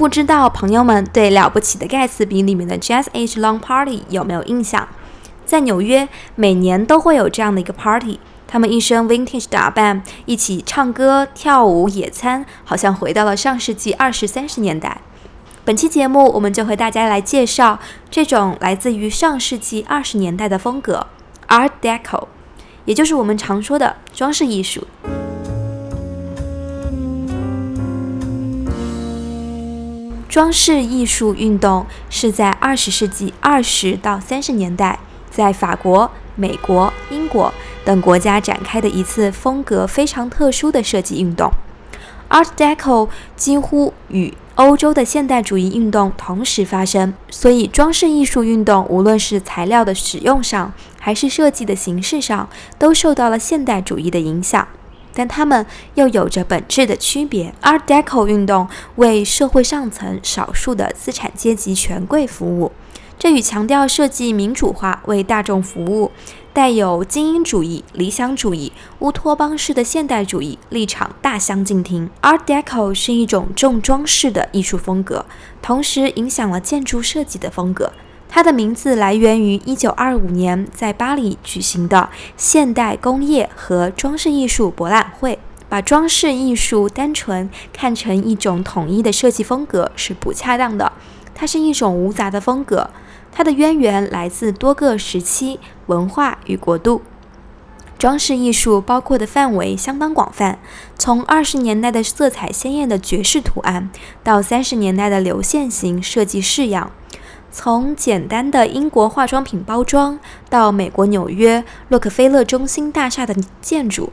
[0.00, 4.88] 不知道朋友们对《了不起的盖茨比》里面的 Jazz Age Long Party 有没有印象？
[5.44, 8.18] 在纽约，每年都会有这样的一个 party，
[8.48, 15.02] 他们一身 vintage 打扮，一起唱歌、跳舞、野餐，好像回到了上世纪二十三十年代。
[15.66, 17.78] 本期节目，我们就和大家来介绍
[18.10, 21.08] 这种来自于上世纪二十年代的风格
[21.48, 22.28] ——Art Deco，
[22.86, 24.86] 也就是我们常说的装饰艺术。
[30.30, 37.52] 装饰艺术运动是在二十世纪二十到三十年代，在法国、美国、英国
[37.84, 41.50] 等国家展开的一次风格非常特殊的设计运动。
[42.28, 54.68] Art Deco 几乎与欧洲的现代主义运动同时发生，所以装饰艺术运动无论是材料的使用上，还是设计的形式上，都受到了现代主义的影响。
[55.14, 57.54] 但它们又有着本质的区别。
[57.62, 62.72] Art Deco 运动为社会上层少数的资产阶级权贵服务，
[63.18, 66.10] 这与强调设计民主化、为大众服务、
[66.52, 72.10] 带有精英主义、理想主义、乌托邦式的现代主义立场大相径庭。
[72.22, 75.26] Art Deco 是一种重装饰的艺术风格，
[75.60, 77.92] 同时影响了建筑设计的风格。
[78.30, 85.38] 它的名字来源于1925年在巴黎举行的现代工业和装饰艺术博览会。
[85.68, 90.92] 把装饰艺术单纯看成一种统一的设计风格是不恰当的。
[91.32, 92.90] 它是一种无杂的风格，
[93.30, 97.02] 它的渊源来自多个时期、文化与国度。
[97.96, 100.58] 装饰艺术包括的范围相当广泛，
[100.98, 103.90] 从20年代的色彩鲜艳的爵士图案，
[104.24, 106.90] 到30年代的流线型设计式样。
[107.52, 110.18] 从简单的英国化妆品包装
[110.48, 114.12] 到美国纽约洛克菲勒中心大厦的建筑，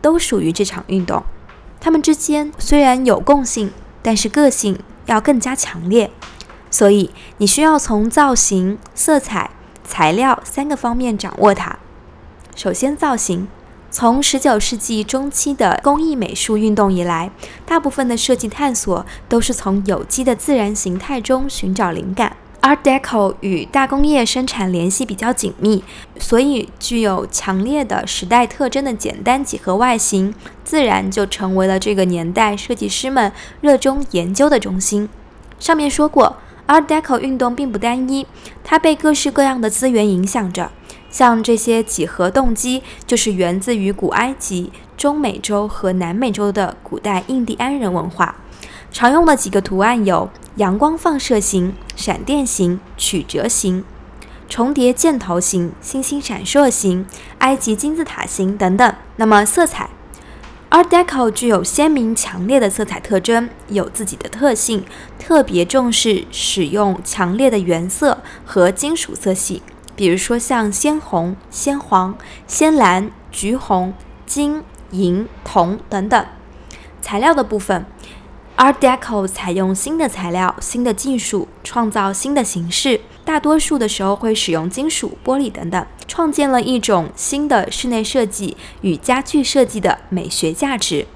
[0.00, 1.22] 都属于这场运动。
[1.80, 3.70] 它们之间虽然有共性，
[4.02, 6.10] 但是个性要更加强烈。
[6.70, 9.50] 所以你需要从造型、色彩、
[9.84, 11.78] 材料三个方面掌握它。
[12.54, 13.48] 首先，造型。
[13.90, 17.30] 从19世纪中期的工艺美术运动以来，
[17.64, 22.36] 大部分的设计探索都是从有机的自然形态中寻找灵感。
[22.60, 25.84] Art Deco 与大工业生产联系比较紧密，
[26.18, 35.08] 所以具有强烈的时代特征的简单几何外形，自然就成为了这个年代设计师们热衷研究的中心。
[35.58, 36.36] 上面说过
[36.66, 38.26] ，Art Deco 运动并不单一，
[38.64, 40.70] 它被各式各样的资源影响着。
[41.08, 48.34] 像这些几何动机，就是源自于古埃及、中美洲和南美洲的古代印第安人文化。
[48.90, 50.28] 常用的几个图案有。
[50.56, 53.84] 阳光放射型、闪电型、曲折型、
[54.48, 57.04] 重叠箭头型、星星闪烁型、
[57.38, 58.94] 埃及金字塔型等等。
[59.16, 59.90] 那么色彩
[60.70, 64.84] ，Art Deco 具有鲜明强烈的色彩特征，有自己的特性，
[65.18, 69.60] 特别重视使用强烈的原色和金属色系，
[69.96, 72.16] 比如说像鲜红、鲜黄、
[72.46, 73.92] 鲜蓝、橘红、
[74.24, 76.24] 金、银、铜等等。
[77.02, 77.84] 材料的部分。
[78.58, 83.00] Art Deco 采用新的材料、新的技术，创造新的形式。
[83.24, 91.06] 大多数的时候会使用金属、玻璃等等，创建了一种新的室内设计与家具设计的美学价值。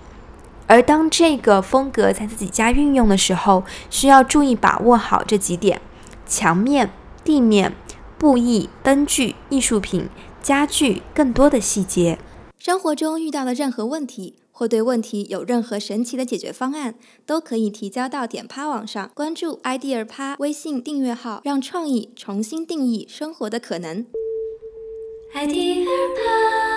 [0.68, 5.80] 而当这个风格在自己家运用的时候，需要注意把握好这几点：
[6.24, 6.92] 墙面、
[7.24, 7.74] 地面、
[8.18, 10.08] 布艺、灯具、艺术品、
[10.40, 12.20] 家具，更多的细节。
[12.64, 14.36] 生活中遇到的任何问题。
[14.52, 16.94] 或对问题有任何神奇的解决方案，
[17.26, 24.06] 都可以提交到点趴网上，关注 idea 趴微信订阅号，让创意重新定义生活的可能。
[25.34, 26.71] idea 趴。